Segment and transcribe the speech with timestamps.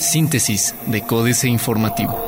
[0.00, 2.18] Síntesis de Códice Informativo.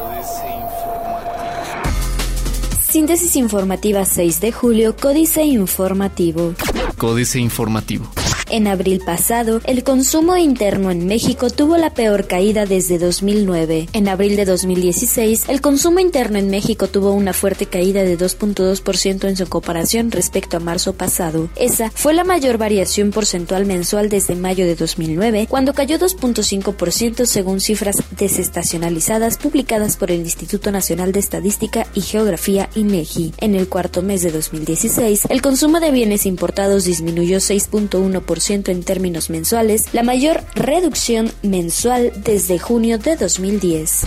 [2.80, 6.54] Síntesis informativa 6 de julio, Códice Informativo.
[6.98, 8.20] Códice Informativo.
[8.51, 13.89] En abril pasado, el consumo interno en México tuvo la peor caída desde 2009.
[13.93, 19.29] En abril de 2016, el consumo interno en México tuvo una fuerte caída de 2.2%
[19.29, 21.48] en su comparación respecto a marzo pasado.
[21.55, 27.61] Esa fue la mayor variación porcentual mensual desde mayo de 2009, cuando cayó 2.5% según
[27.61, 33.32] cifras desestacionalizadas publicadas por el Instituto Nacional de Estadística y Geografía INEGI.
[33.38, 39.29] En el cuarto mes de 2016, el consumo de bienes importados disminuyó 6.1% en términos
[39.29, 44.05] mensuales, la mayor reducción mensual desde junio de 2010.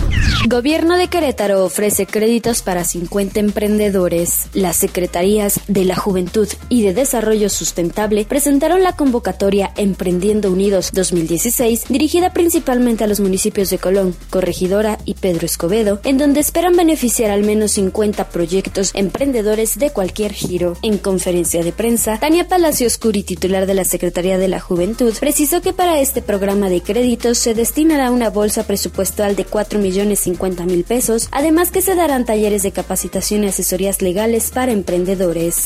[0.48, 4.48] Gobierno de Querétaro ofrece créditos para 50 emprendedores.
[4.52, 11.84] Las Secretarías de la Juventud y de Desarrollo Sustentable presentaron la convocatoria Emprendiendo Unidos 2016,
[11.88, 17.30] dirigida principalmente a los municipios de Colón, Corregidora y Pedro Escobedo, en donde esperan beneficiar
[17.30, 20.76] al menos 50 proyectos emprendedores de cualquier giro.
[20.82, 25.60] En conferencia de prensa, Tania Palacios Curi, titular de la Secretaría de la Juventud precisó
[25.60, 30.64] que para este programa de créditos se destinará una bolsa presupuestal de 4 millones 50
[30.64, 35.64] mil pesos, además que se darán talleres de capacitación y asesorías legales para emprendedores.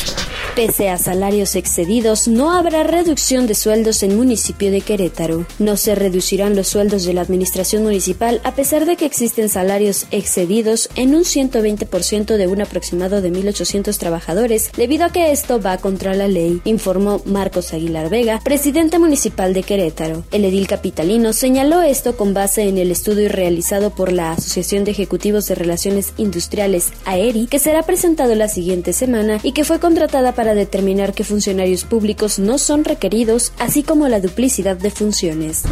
[0.56, 5.46] Pese a salarios excedidos, no habrá reducción de sueldos en municipio de Querétaro.
[5.60, 10.06] No se reducirán los sueldos de la administración municipal a pesar de que existen salarios
[10.10, 15.78] excedidos en un 120% de un aproximado de 1.800 trabajadores, debido a que esto va
[15.78, 20.24] contra la ley, informó Marcos Aguilar Vega, presidente municipal de Querétaro.
[20.30, 24.92] El edil capitalino señaló esto con base en el estudio realizado por la Asociación de
[24.92, 30.32] Ejecutivos de Relaciones Industriales, AERI, que será presentado la siguiente semana y que fue contratada
[30.32, 35.64] para determinar qué funcionarios públicos no son requeridos, así como la duplicidad de funciones.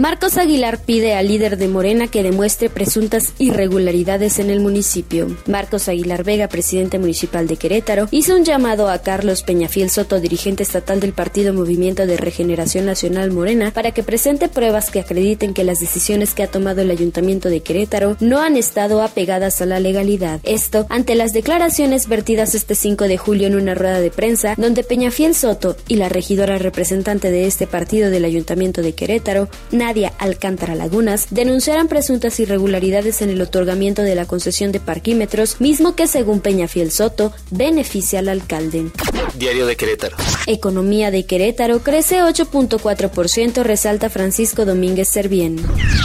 [0.00, 5.28] Marcos Aguilar pide al líder de Morena que demuestre presuntas irregularidades en el municipio.
[5.46, 10.64] Marcos Aguilar Vega, presidente municipal de Querétaro, hizo un llamado a Carlos Peñafiel Soto, dirigente
[10.64, 15.64] estatal del Partido Movimiento de Regeneración Nacional Morena para que presente pruebas que acrediten que
[15.64, 19.80] las decisiones que ha tomado el Ayuntamiento de Querétaro no han estado apegadas a la
[19.80, 20.40] legalidad.
[20.42, 24.84] Esto ante las declaraciones vertidas este 5 de julio en una rueda de prensa donde
[24.84, 30.74] Peñafiel Soto y la regidora representante de este partido del Ayuntamiento de Querétaro, Nadia Alcántara
[30.74, 36.40] Lagunas, denunciaron presuntas irregularidades en el otorgamiento de la concesión de parquímetros, mismo que según
[36.40, 38.90] Peñafiel Soto beneficia al alcalde.
[39.36, 40.16] Diario de Querétaro.
[40.46, 45.56] Economía de Querétaro crece 8.4%, resalta Francisco Domínguez Servién.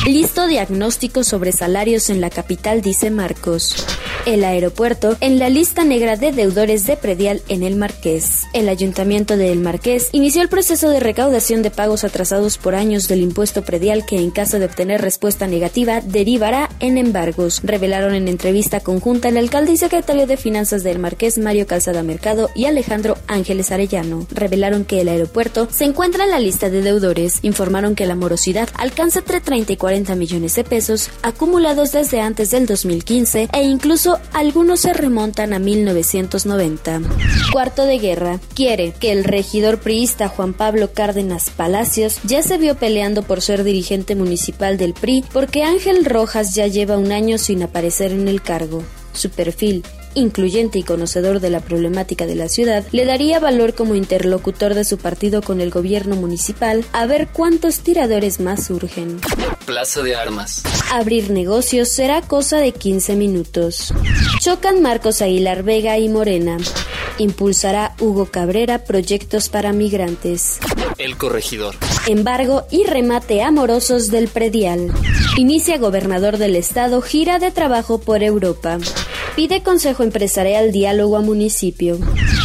[0.06, 3.86] Listo diagnóstico sobre salarios en la capital, dice Marcos.
[4.26, 8.44] El aeropuerto en la lista negra de deudores de predial en el Marqués.
[8.54, 13.08] El ayuntamiento de El Marqués inició el proceso de recaudación de pagos atrasados por años
[13.08, 18.28] del impuesto predial que en caso de obtener respuesta negativa derivará en embargos, revelaron en
[18.28, 23.18] entrevista conjunta el alcalde y secretario de Finanzas del Marqués Mario Calzada Mercado y Alejandro
[23.28, 24.28] Ángeles Arellano.
[24.32, 28.70] Revelaron que el aeropuerto se encuentra en la lista de deudores, informaron que la morosidad
[28.76, 34.20] alcanza entre 30 y 40 millones de pesos acumulados desde antes del 2015 e incluso
[34.34, 37.02] algunos se remontan a 1990.
[37.52, 38.40] Cuarto de guerra.
[38.54, 43.64] Quiere que el regidor priista Juan Pablo Cárdenas Palacios ya se vio peleando por ser
[43.64, 48.42] dirigente municipal del PRI porque Ángel Rojas ya lleva un año sin aparecer en el
[48.42, 48.84] cargo.
[49.14, 49.84] Su perfil
[50.20, 54.84] incluyente y conocedor de la problemática de la ciudad, le daría valor como interlocutor de
[54.84, 59.20] su partido con el gobierno municipal a ver cuántos tiradores más surgen.
[59.66, 60.64] Plaza de Armas.
[60.92, 63.94] Abrir negocios será cosa de 15 minutos.
[64.40, 66.58] Chocan Marcos Aguilar Vega y Morena.
[67.18, 70.60] Impulsará Hugo Cabrera proyectos para migrantes.
[70.98, 71.76] El corregidor.
[72.08, 74.92] Embargo y remate amorosos del predial.
[75.38, 78.80] Inicia gobernador del estado gira de trabajo por Europa.
[79.40, 81.98] Pide Consejo Empresarial diálogo a municipio.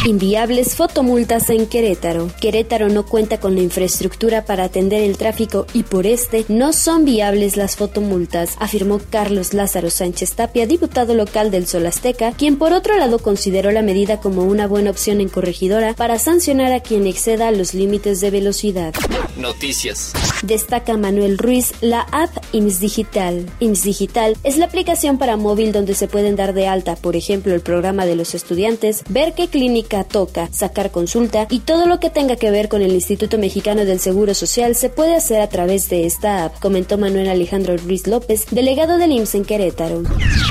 [0.05, 2.31] Inviables fotomultas en Querétaro.
[2.39, 7.03] Querétaro no cuenta con la infraestructura para atender el tráfico y por este no son
[7.03, 12.71] viables las fotomultas, afirmó Carlos Lázaro Sánchez Tapia, diputado local del Sol Azteca, quien por
[12.71, 17.07] otro lado consideró la medida como una buena opción en corregidora para sancionar a quien
[17.07, 18.93] exceda los límites de velocidad.
[19.35, 20.13] Noticias.
[20.43, 23.45] Destaca Manuel Ruiz la app IMSS Digital.
[23.59, 27.53] IMSS Digital es la aplicación para móvil donde se pueden dar de alta, por ejemplo,
[27.53, 32.09] el programa de los estudiantes, ver qué clínica toca, sacar consulta y todo lo que
[32.09, 35.89] tenga que ver con el Instituto Mexicano del Seguro Social se puede hacer a través
[35.89, 40.03] de esta app, comentó Manuel Alejandro Ruiz López, delegado del IMSS en Querétaro.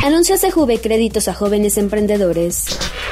[0.05, 2.67] Anuncia CJV créditos a jóvenes emprendedores.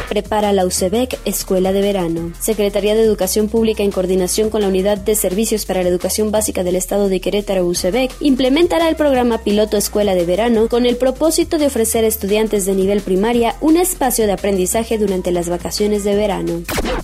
[0.09, 2.33] Prepara la UCEBEC Escuela de Verano.
[2.39, 6.63] Secretaría de Educación Pública en coordinación con la Unidad de Servicios para la Educación Básica
[6.65, 11.59] del Estado de Querétaro UCEBEC implementará el programa piloto Escuela de Verano con el propósito
[11.59, 16.15] de ofrecer a estudiantes de nivel primaria un espacio de aprendizaje durante las vacaciones de
[16.17, 16.63] verano.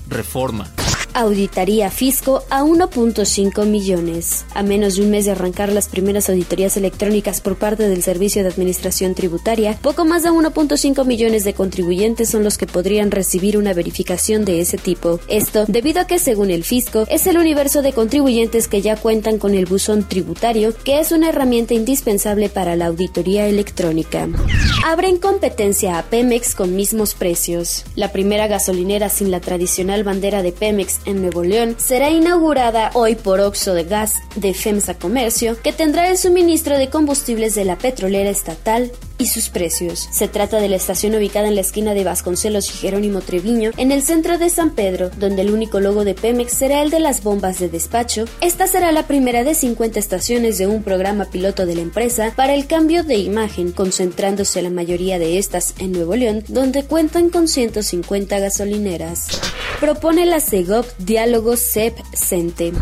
[0.09, 0.71] Reforma
[1.19, 4.45] auditaría fisco a 1.5 millones.
[4.55, 8.43] A menos de un mes de arrancar las primeras auditorías electrónicas por parte del Servicio
[8.43, 13.59] de Administración Tributaria, poco más de 1.5 millones de contribuyentes son los que podrían recibir
[13.59, 15.19] una verificación de ese tipo.
[15.27, 19.39] Esto debido a que, según el fisco, es el universo de contribuyentes que ya cuentan
[19.39, 24.29] con el buzón tributario, que es una herramienta indispensable para la auditoría electrónica.
[24.85, 27.85] Abren competencia a Pemex con mismos precios.
[27.97, 33.15] La primera gasolinera sin la tradicional bandera de Pemex en Nuevo León será inaugurada hoy
[33.17, 37.79] por Oxo de Gas de FEMSA Comercio, que tendrá el suministro de combustibles de la
[37.79, 40.09] petrolera estatal y sus precios.
[40.11, 43.93] Se trata de la estación ubicada en la esquina de Vasconcelos y Jerónimo Treviño, en
[43.93, 47.23] el centro de San Pedro, donde el único logo de Pemex será el de las
[47.23, 48.25] bombas de despacho.
[48.41, 52.55] Esta será la primera de 50 estaciones de un programa piloto de la empresa para
[52.55, 57.49] el cambio de imagen, concentrándose la mayoría de estas en Nuevo León, donde cuentan con
[57.49, 59.29] 150 gasolineras.
[59.81, 62.73] Propone la CEGOP Diálogo CEP-CENTE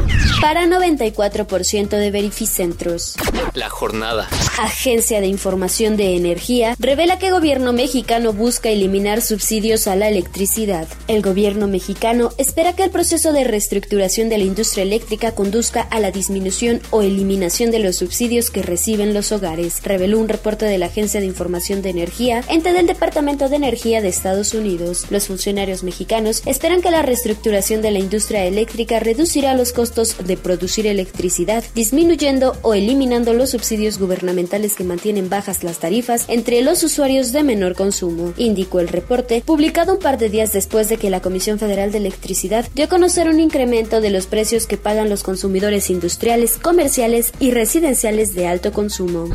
[0.41, 3.17] para 94% de verificentros.
[3.55, 4.29] La jornada.
[4.59, 10.89] Agencia de Información de Energía revela que gobierno mexicano busca eliminar subsidios a la electricidad.
[11.07, 16.01] El gobierno mexicano espera que el proceso de reestructuración de la industria eléctrica conduzca a
[16.01, 20.79] la disminución o eliminación de los subsidios que reciben los hogares, reveló un reporte de
[20.79, 25.07] la Agencia de Información de Energía, ente del Departamento de Energía de Estados Unidos.
[25.11, 30.37] Los funcionarios mexicanos esperan que la reestructuración de la industria eléctrica reducirá los costos de
[30.37, 36.83] producir electricidad, disminuyendo o eliminando los subsidios gubernamentales que mantienen bajas las tarifas entre los
[36.83, 41.11] usuarios de menor consumo, indicó el reporte, publicado un par de días después de que
[41.11, 45.09] la Comisión Federal de Electricidad dio a conocer un incremento de los precios que pagan
[45.09, 49.29] los consumidores industriales, comerciales y residenciales de alto consumo.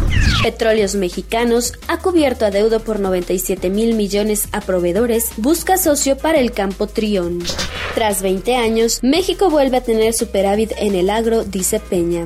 [0.43, 6.51] Petróleos Mexicanos ha cubierto adeudo por 97 mil millones a proveedores, busca socio para el
[6.51, 7.39] campo Trión.
[7.95, 12.25] Tras 20 años, México vuelve a tener superávit en el agro, dice Peña.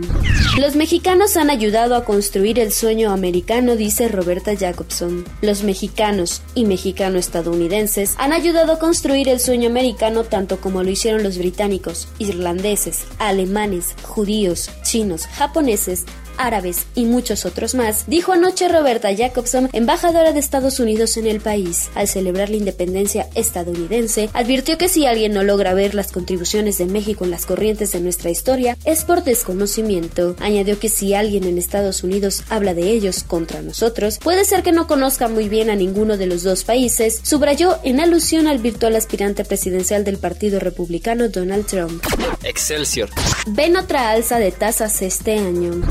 [0.59, 4.07] Los mexicanos han ayudado a construir el sueño americano, dice
[4.53, 5.25] Jacobson.
[5.41, 11.23] Los mexicanos y mexicano-estadounidenses han ayudado a construir el sueño americano tanto como lo hicieron
[11.23, 16.05] los británicos, irlandeses, alemanes, judíos, chinos, japoneses,
[16.37, 21.41] árabes y muchos otros más, dijo anoche Roberta Jacobson, embajadora de Estados Unidos en el
[21.41, 21.89] país.
[21.95, 26.85] Al celebrar la independencia estadounidense, advirtió que si alguien no logra ver las contribuciones de
[26.85, 30.35] México en las corrientes de nuestra historia, es por desconocimiento.
[30.39, 34.71] Añadió que si alguien en Estados Unidos habla de ellos contra nosotros, puede ser que
[34.71, 38.95] no conozca muy bien a ninguno de los dos países, subrayó en alusión al virtual
[38.95, 42.03] aspirante presidencial del Partido Republicano Donald Trump.
[42.43, 43.09] Excelsior.
[43.47, 45.81] Ven otra alza de tasas este año.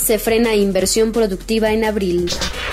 [0.00, 2.30] Se frena inversión productiva en abril.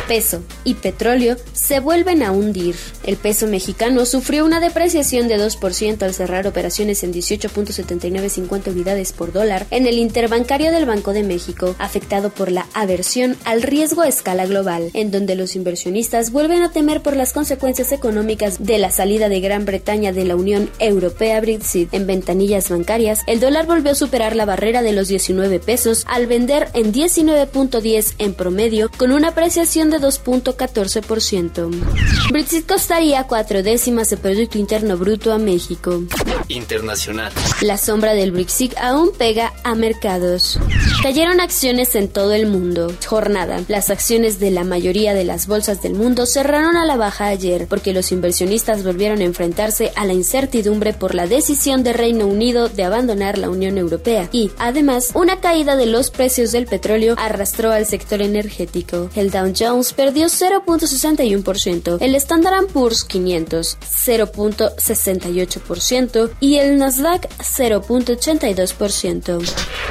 [0.10, 2.76] Peso y petróleo se vuelven a hundir.
[3.06, 9.32] El peso mexicano sufrió una depreciación de 2% al cerrar operaciones en 18.7950 unidades por
[9.32, 14.08] dólar en el interbancario del Banco de México, afectado por la aversión al riesgo a
[14.08, 18.90] escala global, en donde los inversionistas vuelven a temer por las consecuencias económicas de la
[18.90, 21.94] salida de Gran Bretaña de la Unión Europea Brexit.
[21.94, 26.26] En ventanillas bancarias, el dólar volvió a superar la barrera de los 19 pesos al
[26.26, 32.32] vender en 19.10 en promedio, con una apreciación de 2.14%.
[32.32, 36.04] Brexit costaría cuatro décimas de Producto Interno Bruto a México.
[36.48, 37.32] Internacional.
[37.62, 40.60] La sombra del Brexit aún pega a mercados.
[41.04, 42.94] Cayeron acciones en todo el mundo.
[43.06, 43.62] Jornada.
[43.68, 47.68] Las acciones de la mayoría de las bolsas del mundo cerraron a la baja ayer
[47.68, 52.70] porque los inversionistas volvieron a enfrentarse a la incertidumbre por la decisión de Reino Unido
[52.70, 57.72] de abandonar la Unión Europea y, además, una caída de los precios del petróleo arrastró
[57.72, 59.10] al sector energético.
[59.16, 69.42] El Dow Jones perdió 0.61%, el Standard Poor's 500 0.68% y el Nasdaq 0.82%.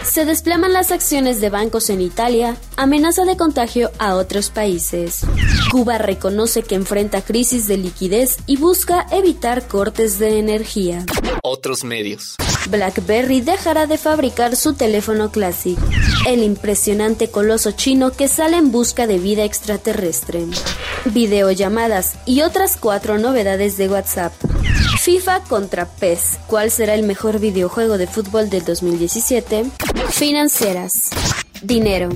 [0.05, 5.21] Se desploman las acciones de bancos en Italia, amenaza de contagio a otros países.
[5.71, 11.05] Cuba reconoce que enfrenta crisis de liquidez y busca evitar cortes de energía.
[11.43, 12.39] Otros medios.
[12.71, 15.79] BlackBerry dejará de fabricar su teléfono Classic.
[16.27, 20.45] El impresionante coloso chino que sale en busca de vida extraterrestre.
[21.07, 24.33] Videollamadas y otras cuatro novedades de WhatsApp.
[25.01, 26.39] FIFA contra PES.
[26.47, 29.65] ¿Cuál será el mejor videojuego de fútbol del 2017?
[30.11, 31.11] Financieras.
[31.63, 32.11] Dinero.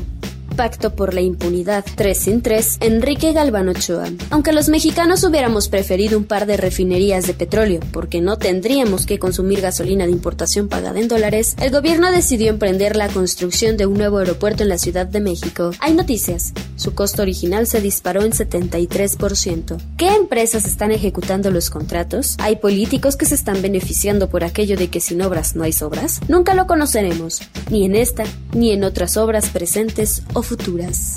[0.54, 4.08] Pacto por la Impunidad 3 en 3, Enrique Galván Ochoa.
[4.30, 9.18] Aunque los mexicanos hubiéramos preferido un par de refinerías de petróleo, porque no tendríamos que
[9.18, 13.94] consumir gasolina de importación pagada en dólares, el gobierno decidió emprender la construcción de un
[13.94, 15.70] nuevo aeropuerto en la Ciudad de México.
[15.80, 16.52] Hay noticias.
[16.76, 19.76] Su costo original se disparó en 73%.
[19.96, 22.36] ¿Qué empresas están ejecutando los contratos?
[22.38, 26.20] ¿Hay políticos que se están beneficiando por aquello de que sin obras no hay sobras?
[26.28, 27.40] Nunca lo conoceremos,
[27.70, 31.16] ni en esta, ni en otras obras presentes futuras.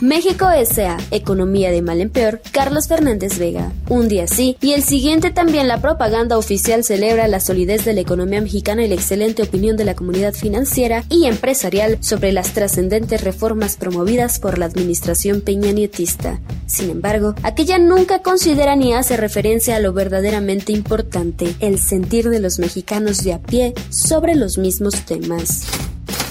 [0.00, 0.96] México S.A.
[1.10, 3.70] Economía de mal en peor, Carlos Fernández Vega.
[3.90, 8.00] Un día sí, y el siguiente también la propaganda oficial celebra la solidez de la
[8.00, 13.22] economía mexicana y la excelente opinión de la comunidad financiera y empresarial sobre las trascendentes
[13.22, 16.40] reformas promovidas por la administración peñanietista.
[16.66, 22.40] Sin embargo, aquella nunca considera ni hace referencia a lo verdaderamente importante, el sentir de
[22.40, 25.66] los mexicanos de a pie sobre los mismos temas.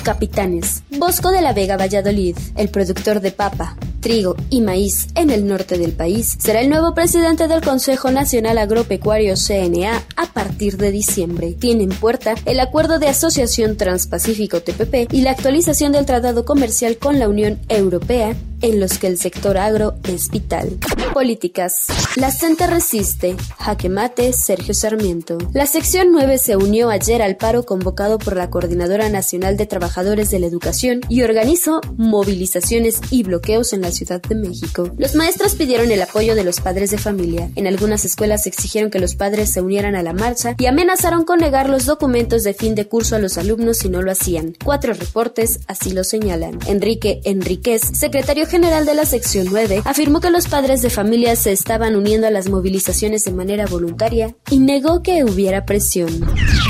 [0.03, 0.83] Capitanes.
[0.89, 5.77] Bosco de la Vega Valladolid, el productor de papa, trigo y maíz en el norte
[5.77, 11.53] del país, será el nuevo presidente del Consejo Nacional Agropecuario CNA a partir de diciembre.
[11.53, 16.97] Tiene en puerta el Acuerdo de Asociación Transpacífico TPP y la actualización del Tratado Comercial
[16.97, 20.77] con la Unión Europea en los que el sector agro es vital.
[21.13, 21.87] Políticas.
[22.15, 23.35] La CENTE resiste.
[23.57, 25.37] Jaque mate, Sergio Sarmiento.
[25.53, 30.29] La sección 9 se unió ayer al paro convocado por la Coordinadora Nacional de Trabajadores
[30.31, 34.91] de la Educación y organizó movilizaciones y bloqueos en la Ciudad de México.
[34.97, 37.49] Los maestros pidieron el apoyo de los padres de familia.
[37.55, 41.39] En algunas escuelas exigieron que los padres se unieran a la marcha y amenazaron con
[41.39, 44.55] negar los documentos de fin de curso a los alumnos si no lo hacían.
[44.63, 46.59] Cuatro reportes así lo señalan.
[46.67, 51.51] Enrique Enríquez, secretario general de la sección 9 afirmó que los padres de familia se
[51.51, 56.25] estaban uniendo a las movilizaciones de manera voluntaria y negó que hubiera presión.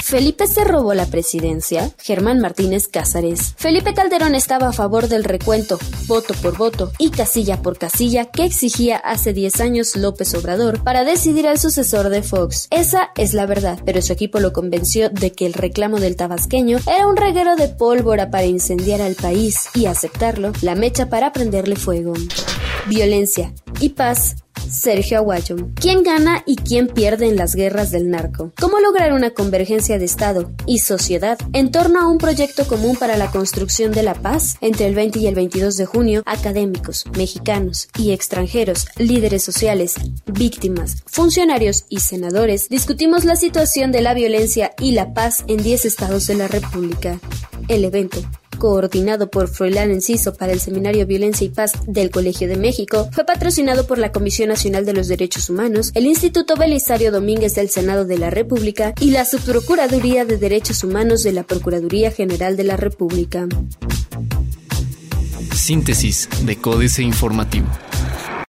[0.09, 1.91] Felipe se robó la presidencia.
[1.99, 3.53] Germán Martínez Cázares.
[3.57, 8.43] Felipe Calderón estaba a favor del recuento, voto por voto y casilla por casilla que
[8.43, 12.67] exigía hace 10 años López Obrador para decidir al sucesor de Fox.
[12.71, 16.79] Esa es la verdad, pero su equipo lo convenció de que el reclamo del tabasqueño
[16.87, 21.67] era un reguero de pólvora para incendiar al país y aceptarlo, la mecha para prender
[21.77, 22.13] fuego.
[22.87, 24.37] Violencia y paz.
[24.71, 25.55] Sergio Aguayo.
[25.75, 28.51] ¿Quién gana y quién pierde en las guerras del narco?
[28.59, 33.17] ¿Cómo lograr una convergencia de Estado y sociedad en torno a un proyecto común para
[33.17, 34.57] la construcción de la paz?
[34.61, 39.95] Entre el 20 y el 22 de junio, académicos, mexicanos y extranjeros, líderes sociales,
[40.25, 45.85] víctimas, funcionarios y senadores discutimos la situación de la violencia y la paz en 10
[45.85, 47.19] estados de la República.
[47.67, 48.19] El evento
[48.59, 53.25] coordinado por Froilán Enciso para el Seminario Violencia y Paz del Colegio de México, fue
[53.25, 58.05] patrocinado por la Comisión Nacional de los Derechos Humanos, el Instituto Belisario Domínguez del Senado
[58.05, 62.77] de la República y la Subprocuraduría de Derechos Humanos de la Procuraduría General de la
[62.77, 63.47] República.
[65.55, 67.67] Síntesis de Códice Informativo.